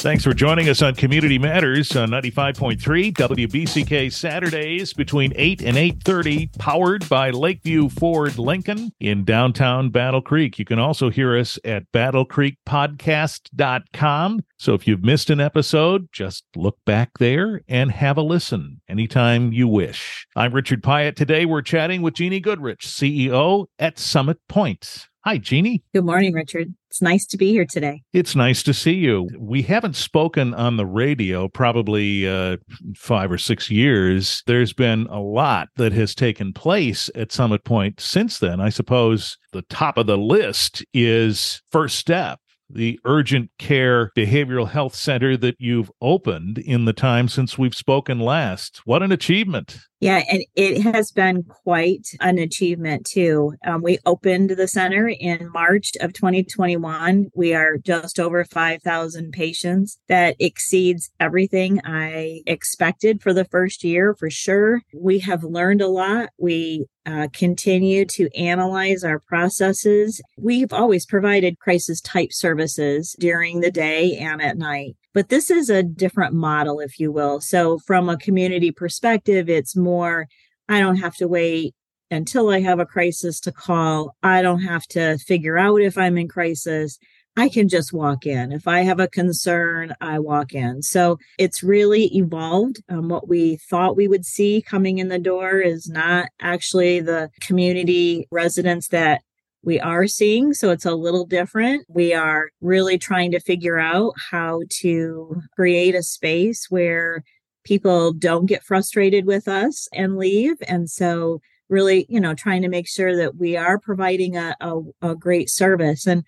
[0.00, 6.58] Thanks for joining us on Community Matters on 95.3 WBCK Saturdays between 8 and 8:30
[6.58, 10.58] powered by Lakeview Ford Lincoln in downtown Battle Creek.
[10.58, 14.40] You can also hear us at battlecreekpodcast.com.
[14.58, 19.52] So if you've missed an episode, just look back there and have a listen anytime
[19.52, 20.26] you wish.
[20.34, 21.14] I'm Richard Piet.
[21.14, 25.09] Today we're chatting with Jeannie Goodrich, CEO at Summit Pointe.
[25.22, 25.82] Hi, Jeannie.
[25.92, 26.74] Good morning, Richard.
[26.88, 28.00] It's nice to be here today.
[28.14, 29.28] It's nice to see you.
[29.38, 32.56] We haven't spoken on the radio probably uh,
[32.96, 34.42] five or six years.
[34.46, 38.62] There's been a lot that has taken place at Summit Pointe since then.
[38.62, 42.38] I suppose the top of the list is First Step,
[42.72, 48.20] the urgent care behavioral health center that you've opened in the time since we've spoken
[48.20, 48.80] last.
[48.84, 49.78] What an achievement!
[50.00, 53.52] Yeah, and it has been quite an achievement too.
[53.66, 57.26] Um, we opened the center in March of 2021.
[57.34, 59.98] We are just over 5,000 patients.
[60.08, 64.80] That exceeds everything I expected for the first year, for sure.
[64.94, 66.30] We have learned a lot.
[66.38, 70.20] We uh, continue to analyze our processes.
[70.38, 74.96] We've always provided crisis type services during the day and at night.
[75.12, 77.40] But this is a different model, if you will.
[77.40, 80.28] So, from a community perspective, it's more
[80.68, 81.74] I don't have to wait
[82.12, 84.14] until I have a crisis to call.
[84.22, 86.98] I don't have to figure out if I'm in crisis.
[87.36, 88.52] I can just walk in.
[88.52, 90.82] If I have a concern, I walk in.
[90.82, 92.82] So it's really evolved.
[92.88, 97.30] Um, what we thought we would see coming in the door is not actually the
[97.40, 99.22] community residents that
[99.62, 100.54] we are seeing.
[100.54, 101.86] So it's a little different.
[101.88, 107.22] We are really trying to figure out how to create a space where
[107.64, 110.56] people don't get frustrated with us and leave.
[110.66, 114.80] And so really, you know, trying to make sure that we are providing a, a,
[115.02, 116.06] a great service.
[116.06, 116.24] And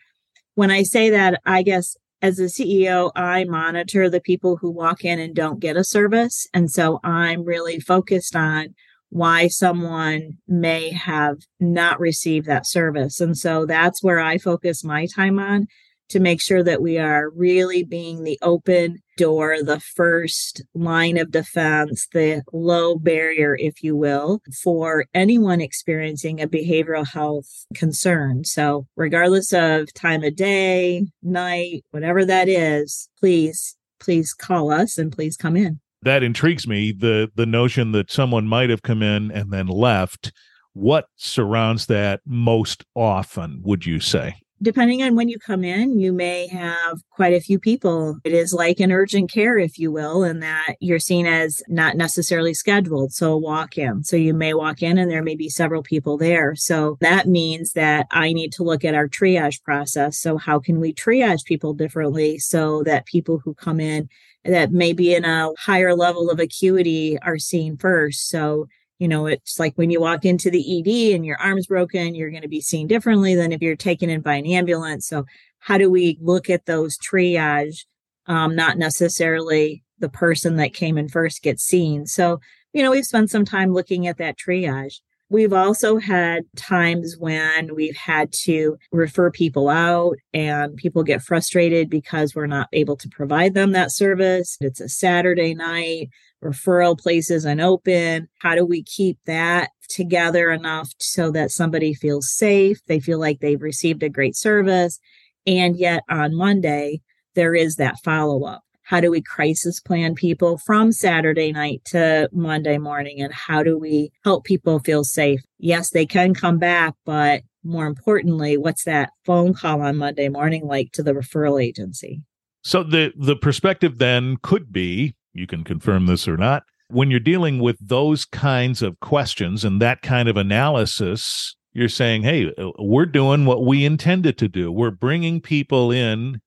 [0.55, 5.05] when I say that, I guess as a CEO, I monitor the people who walk
[5.05, 6.47] in and don't get a service.
[6.55, 8.75] And so I'm really focused on
[9.11, 13.20] why someone may have not received that service.
[13.20, 15.67] And so that's where I focus my time on
[16.12, 21.30] to make sure that we are really being the open door, the first line of
[21.30, 28.45] defense, the low barrier, if you will, for anyone experiencing a behavioral health concern.
[28.45, 35.11] So, regardless of time of day, night, whatever that is, please, please call us and
[35.11, 35.80] please come in.
[36.02, 40.30] That intrigues me the the notion that someone might have come in and then left.
[40.74, 46.12] What surrounds that most often would you say depending on when you come in, you
[46.12, 48.17] may have quite a few people.
[48.24, 51.96] It is like an urgent care, if you will, in that you're seen as not
[51.96, 53.12] necessarily scheduled.
[53.12, 54.05] So walk in.
[54.05, 56.55] So you may walk in and there may be several people there.
[56.55, 60.18] So that means that I need to look at our triage process.
[60.18, 64.08] So how can we triage people differently so that people who come in
[64.44, 68.29] that may be in a higher level of acuity are seen first.
[68.29, 68.68] So,
[69.02, 72.30] you know, it's like when you walk into the ED and your arm's broken, you're
[72.30, 75.08] going to be seen differently than if you're taken in by an ambulance.
[75.08, 75.24] So,
[75.58, 77.85] how do we look at those triage?
[78.27, 82.07] Um, not necessarily the person that came in first gets seen.
[82.07, 82.39] So,
[82.73, 85.01] you know, we've spent some time looking at that triage.
[85.29, 91.91] We've also had times when we've had to refer people out and people get frustrated
[91.91, 94.58] because we're not able to provide them that service.
[94.61, 96.11] It's a Saturday night,
[96.42, 98.29] referral places and open?
[98.39, 102.79] How do we keep that together enough so that somebody feels safe?
[102.86, 104.98] They feel like they've received a great service.
[105.47, 107.01] And yet on Monday,
[107.35, 112.29] there is that follow up how do we crisis plan people from Saturday night to
[112.33, 113.23] Monday morning?
[113.23, 115.41] And how do we help people feel safe?
[115.59, 120.67] Yes, they can come back, but more importantly, what's that phone call on Monday morning
[120.67, 122.23] like to the referral agency?
[122.64, 127.20] So the the perspective then could be, you can confirm this or not, when you're
[127.20, 132.70] dealing with those kinds of questions and that kind of analysis, you're saying, "Hey, uh,
[132.79, 134.71] we're doing what we intended to do.
[134.71, 136.41] We're bringing people in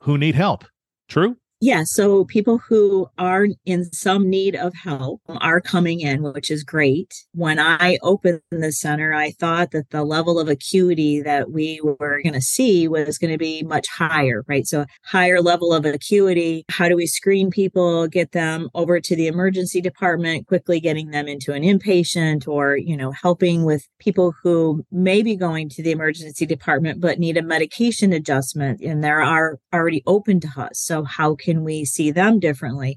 [0.00, 0.64] who need help."
[1.08, 1.36] True?
[1.62, 6.64] Yeah, so people who are in some need of help are coming in, which is
[6.64, 7.12] great.
[7.32, 12.22] When I opened the center, I thought that the level of acuity that we were
[12.22, 14.66] going to see was going to be much higher, right?
[14.66, 16.64] So, higher level of acuity.
[16.70, 21.28] How do we screen people, get them over to the emergency department, quickly getting them
[21.28, 25.90] into an inpatient or, you know, helping with people who may be going to the
[25.90, 30.80] emergency department but need a medication adjustment and there are already open to us.
[30.80, 32.96] So, how can can we see them differently?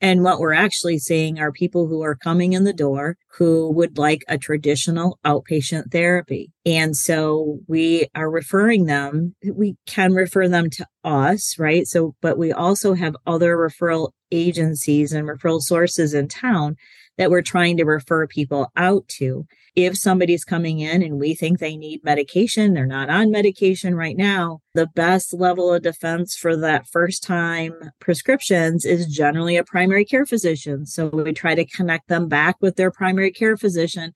[0.00, 3.96] And what we're actually seeing are people who are coming in the door who would
[3.96, 6.50] like a traditional outpatient therapy.
[6.66, 9.36] And so we are referring them.
[9.44, 11.86] We can refer them to us, right?
[11.86, 16.74] So, but we also have other referral agencies and referral sources in town
[17.22, 19.46] that we're trying to refer people out to
[19.76, 24.16] if somebody's coming in and we think they need medication, they're not on medication right
[24.16, 30.04] now, the best level of defense for that first time prescriptions is generally a primary
[30.04, 30.84] care physician.
[30.84, 34.12] So we try to connect them back with their primary care physician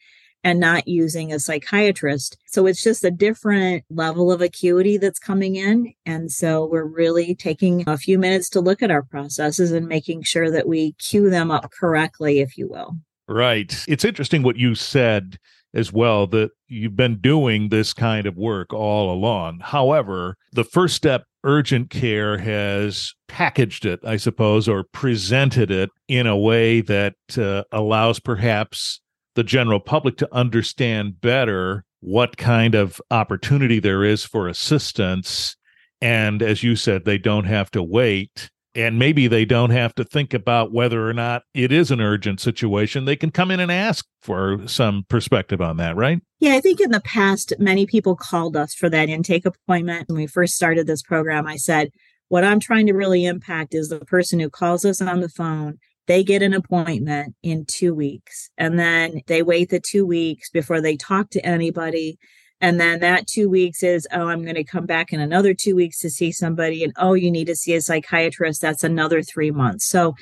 [0.46, 2.36] and not using a psychiatrist.
[2.46, 5.92] So it's just a different level of acuity that's coming in.
[6.06, 10.22] And so we're really taking a few minutes to look at our processes and making
[10.22, 12.96] sure that we cue them up correctly, if you will.
[13.26, 13.74] Right.
[13.88, 15.36] It's interesting what you said
[15.74, 19.58] as well that you've been doing this kind of work all along.
[19.64, 26.28] However, the first step urgent care has packaged it, I suppose, or presented it in
[26.28, 29.00] a way that uh, allows perhaps
[29.36, 35.56] the general public to understand better what kind of opportunity there is for assistance.
[36.00, 40.04] And as you said, they don't have to wait and maybe they don't have to
[40.04, 43.06] think about whether or not it is an urgent situation.
[43.06, 46.20] They can come in and ask for some perspective on that, right?
[46.40, 50.08] Yeah, I think in the past, many people called us for that intake appointment.
[50.08, 51.88] When we first started this program, I said,
[52.28, 55.78] what I'm trying to really impact is the person who calls us on the phone.
[56.06, 60.80] They get an appointment in two weeks and then they wait the two weeks before
[60.80, 62.18] they talk to anybody
[62.60, 65.76] and then that two weeks is, oh, I'm going to come back in another two
[65.76, 66.82] weeks to see somebody.
[66.82, 68.62] And oh, you need to see a psychiatrist.
[68.62, 69.86] That's another three months.
[69.86, 70.14] So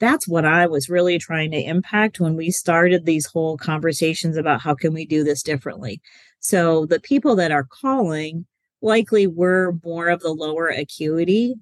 [0.00, 4.62] that's what I was really trying to impact when we started these whole conversations about
[4.62, 6.00] how can we do this differently.
[6.40, 8.46] So the people that are calling
[8.80, 11.54] likely were more of the lower acuity.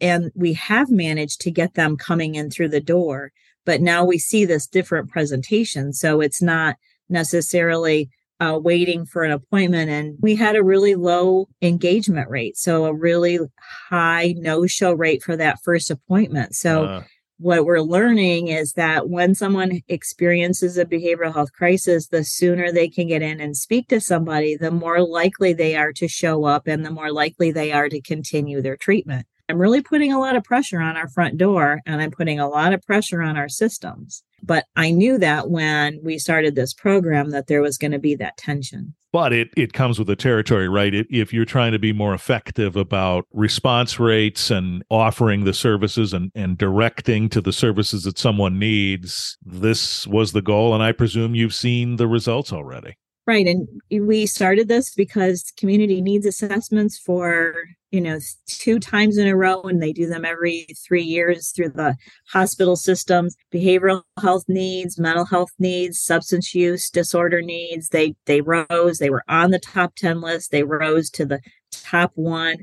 [0.00, 3.32] And we have managed to get them coming in through the door.
[3.66, 5.92] But now we see this different presentation.
[5.92, 6.76] So it's not
[7.08, 8.10] necessarily
[8.40, 12.94] uh, waiting for an appointment and we had a really low engagement rate so a
[12.94, 13.38] really
[13.90, 17.02] high no show rate for that first appointment so uh.
[17.36, 22.88] what we're learning is that when someone experiences a behavioral health crisis the sooner they
[22.88, 26.66] can get in and speak to somebody the more likely they are to show up
[26.66, 30.36] and the more likely they are to continue their treatment I'm really putting a lot
[30.36, 33.48] of pressure on our front door and I'm putting a lot of pressure on our
[33.48, 34.22] systems.
[34.42, 38.14] But I knew that when we started this program that there was going to be
[38.14, 38.94] that tension.
[39.12, 40.94] But it, it comes with the territory, right?
[40.94, 46.14] It, if you're trying to be more effective about response rates and offering the services
[46.14, 50.74] and, and directing to the services that someone needs, this was the goal.
[50.74, 52.94] And I presume you've seen the results already.
[53.26, 53.46] Right.
[53.46, 57.54] And we started this because community needs assessments for,
[57.90, 61.70] you know, two times in a row, and they do them every three years through
[61.70, 61.96] the
[62.28, 63.36] hospital systems.
[63.52, 67.88] Behavioral health needs, mental health needs, substance use disorder needs.
[67.88, 71.40] They they rose, they were on the top 10 list, they rose to the
[71.70, 72.58] top one.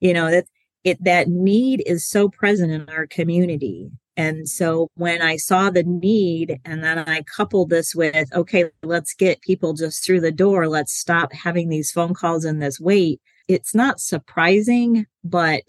[0.00, 0.46] You know, that
[0.82, 5.82] it that need is so present in our community and so when I saw the
[5.82, 10.68] need, and then I coupled this with, okay, let's get people just through the door,
[10.68, 13.20] let's stop having these phone calls and this wait.
[13.48, 15.62] It's not surprising, but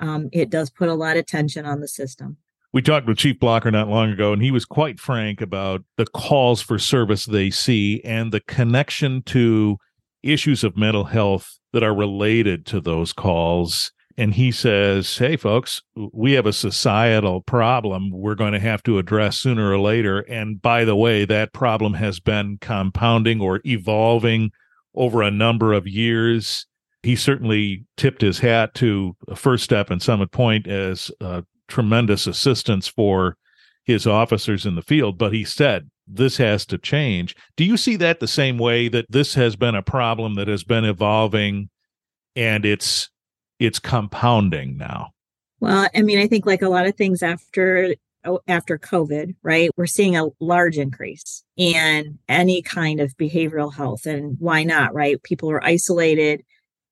[0.00, 2.36] um, it does put a lot of tension on the system.
[2.72, 6.06] We talked with Chief Blocker not long ago, and he was quite frank about the
[6.06, 9.78] calls for service they see and the connection to
[10.22, 15.82] issues of mental health that are related to those calls and he says, Hey, folks,
[15.94, 20.20] we have a societal problem we're going to have to address sooner or later.
[20.20, 24.52] And by the way, that problem has been compounding or evolving
[24.94, 26.66] over a number of years.
[27.02, 31.10] He certainly tipped his hat to First Step and Summit Pointe as
[31.68, 33.36] tremendous assistance for
[33.84, 37.34] his officers in the field, but he said, this has to change.
[37.56, 40.62] Do you see that the same way that this has been a problem that has
[40.62, 41.68] been evolving
[42.36, 43.10] and it's
[43.58, 45.10] it's compounding now.
[45.60, 47.94] Well, I mean, I think like a lot of things after
[48.24, 49.70] oh, after COVID, right?
[49.76, 54.06] We're seeing a large increase in any kind of behavioral health.
[54.06, 55.22] And why not, right?
[55.22, 56.42] People are isolated,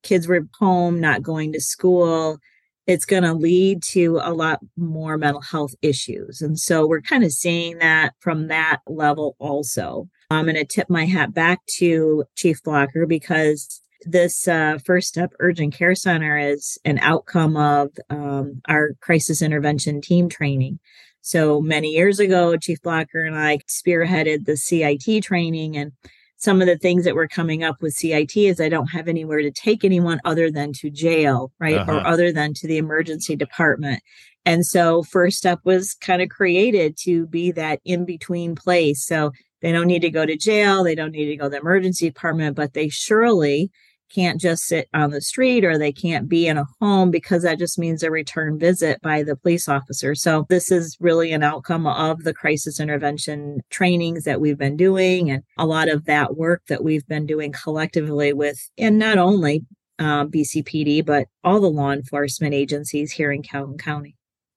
[0.03, 2.39] kids were home, not going to school.
[2.87, 6.41] It's going to lead to a lot more mental health issues.
[6.41, 10.09] And so we're kind of seeing that from that level also.
[10.31, 15.33] I'm going to tip my hat back to Chief Blocker because this uh, first step
[15.41, 20.79] urgent care center is an outcome of um, our crisis intervention team training.
[21.23, 25.77] So many years ago, Chief Blocker and I spearheaded the CIT training.
[25.77, 25.93] And
[26.41, 29.43] some of the things that were coming up with CIT is I don't have anywhere
[29.43, 31.77] to take anyone other than to jail, right?
[31.77, 31.93] Uh-huh.
[31.93, 34.03] Or other than to the emergency department.
[34.47, 39.05] And so First Step was kind of created to be that in between place.
[39.07, 41.59] So they don't need to go to jail, they don't need to go to the
[41.59, 43.71] emergency department, but they surely
[44.11, 47.59] can't just sit on the street or they can't be in a home because that
[47.59, 50.15] just means a return visit by the police officer.
[50.15, 55.31] So this is really an outcome of the crisis intervention trainings that we've been doing
[55.31, 59.65] and a lot of that work that we've been doing collectively with, and not only
[59.99, 64.17] uh, BCPD, but all the law enforcement agencies here in Calhoun County.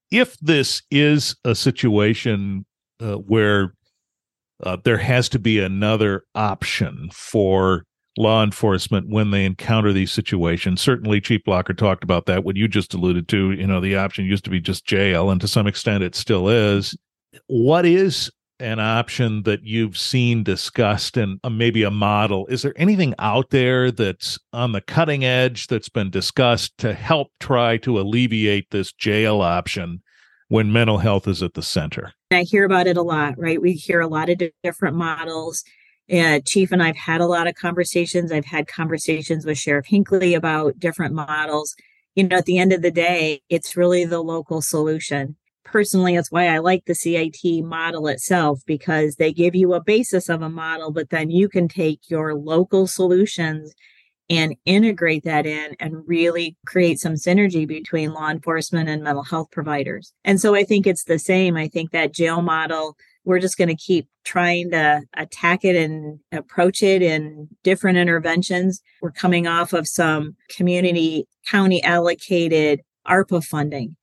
[0.10, 2.66] If this is a situation
[3.00, 3.74] uh, where
[4.64, 7.84] uh, there has to be another option for
[8.18, 10.82] law enforcement when they encounter these situations.
[10.82, 12.44] Certainly, Chief Blocker talked about that.
[12.44, 15.42] What you just alluded to, you know, the option used to be just jail, and
[15.42, 16.96] to some extent, it still is.
[17.48, 22.46] What is an option that you've seen discussed and uh, maybe a model?
[22.48, 27.30] Is there anything out there that's on the cutting edge that's been discussed to help
[27.40, 30.02] try to alleviate this jail option?
[30.50, 32.14] When mental health is at the center.
[32.30, 33.60] I hear about it a lot, right?
[33.60, 35.64] We hear a lot of different models
[36.10, 38.32] and Chief and I've had a lot of conversations.
[38.32, 41.76] I've had conversations with Sheriff Hinkley about different models.
[42.16, 45.36] You know, at the end of the day, it's really the local solution.
[45.64, 50.30] Personally, that's why I like the CIT model itself because they give you a basis
[50.30, 53.74] of a model, but then you can take your local solutions
[54.30, 59.50] and integrate that in and really create some synergy between law enforcement and mental health
[59.52, 60.14] providers.
[60.24, 61.58] And so I think it's the same.
[61.58, 62.96] I think that jail model
[63.26, 68.82] we're just going to keep trying to attack it and approach it in different interventions.
[69.02, 73.96] We're coming off of some community county allocated ARPA funding.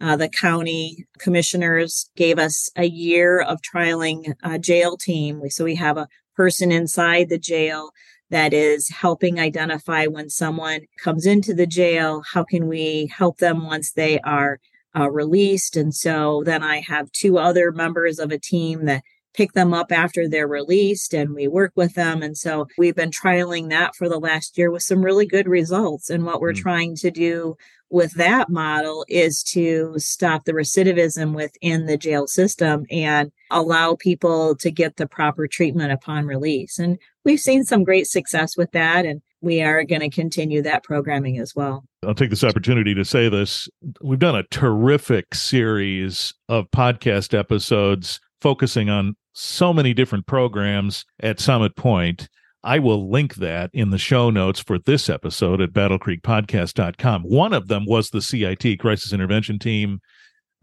[0.00, 5.42] Uh, the county commissioners gave us a year of trialing a jail team.
[5.50, 7.90] So we have a person inside the jail
[8.30, 12.22] that is helping identify when someone comes into the jail.
[12.32, 14.60] How can we help them once they are
[14.98, 15.76] uh, released.
[15.76, 19.02] And so then I have two other members of a team that
[19.34, 22.22] pick them up after they're released and we work with them.
[22.22, 26.10] And so we've been trialing that for the last year with some really good results.
[26.10, 26.62] And what we're mm-hmm.
[26.62, 27.56] trying to do
[27.90, 34.56] with that model is to stop the recidivism within the jail system and allow people
[34.56, 36.78] to get the proper treatment upon release.
[36.78, 39.06] And we've seen some great success with that.
[39.06, 41.84] And we are going to continue that programming as well.
[42.04, 43.68] I'll take this opportunity to say this.
[44.02, 51.40] We've done a terrific series of podcast episodes focusing on so many different programs at
[51.40, 52.28] Summit Pointe.
[52.64, 57.22] I will link that in the show notes for this episode at battlecreekpodcast.com.
[57.22, 60.00] One of them was the CIT, Crisis Intervention Team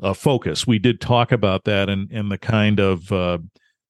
[0.04, 0.68] uh, focus.
[0.68, 3.38] We did talk about that and, and the kind of uh,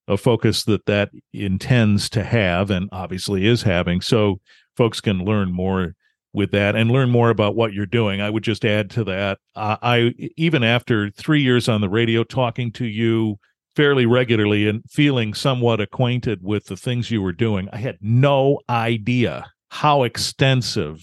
[0.07, 4.01] a focus that that intends to have and obviously is having.
[4.01, 4.39] So
[4.75, 5.95] folks can learn more
[6.33, 8.21] with that and learn more about what you're doing.
[8.21, 9.39] I would just add to that.
[9.55, 13.37] I even after three years on the radio, talking to you
[13.75, 18.59] fairly regularly and feeling somewhat acquainted with the things you were doing, I had no
[18.69, 21.01] idea how extensive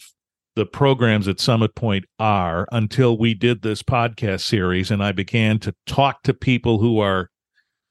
[0.55, 5.59] the programs at Summit Pointe are until we did this podcast series and I began
[5.61, 7.31] to talk to people who are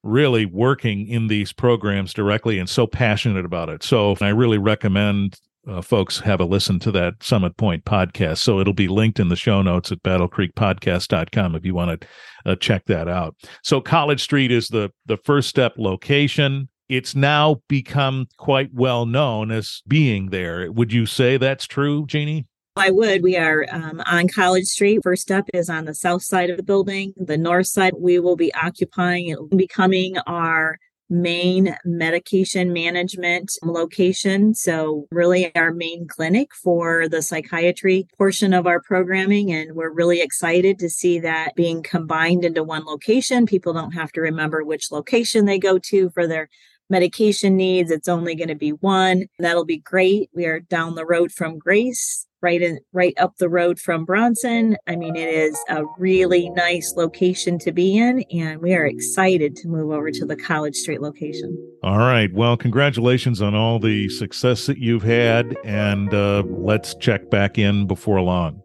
[0.03, 3.83] really working in these programs directly and so passionate about it.
[3.83, 8.39] So I really recommend uh, folks have a listen to that Summit Pointe podcast.
[8.39, 12.07] So it'll be linked in the show notes at battlecreekpodcast.com if you want to
[12.45, 13.35] uh, check that out.
[13.63, 16.67] So College Street is the the first step location.
[16.89, 20.71] It's now become quite well known as being there.
[20.71, 22.47] Would you say that's true, Jeannie?
[22.77, 23.21] I would.
[23.21, 25.01] We are um, on College Street.
[25.03, 27.13] First up is on the south side of the building.
[27.17, 29.35] The north side we will be occupying.
[29.53, 30.77] Becoming our
[31.09, 34.55] main medication management location.
[34.55, 39.51] So, really, our main clinic for the psychiatry portion of our programming.
[39.51, 43.45] And we're really excited to see that being combined into one location.
[43.45, 46.47] People don't have to remember which location they go to for their
[46.89, 47.91] medication needs.
[47.91, 49.25] It's only going to be one.
[49.39, 50.29] That'll be great.
[50.33, 54.77] We are down the road from Grace right in right up the road from Bronson.
[54.87, 59.55] I mean, it is a really nice location to be in, and we are excited
[59.57, 61.57] to move over to the College Street location.
[61.83, 62.31] All right.
[62.33, 67.87] Well, congratulations on all the success that you've had, and uh, let's check back in
[67.87, 68.61] before long.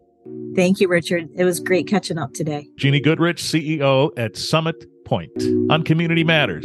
[0.55, 1.29] Thank you, Richard.
[1.37, 2.67] It was great catching up today.
[2.77, 6.65] Jeannie Goodrich, CEO at Summit Pointe on Community Matters.